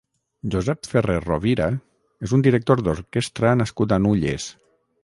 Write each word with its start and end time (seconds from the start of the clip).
Josep 0.53 0.89
Ferré 0.93 1.17
Rovira 1.25 1.67
és 2.29 2.35
un 2.39 2.47
director 2.49 2.83
d'orquestra 2.89 3.57
nascut 3.63 3.97
a 3.99 4.03
Nulles. 4.09 4.53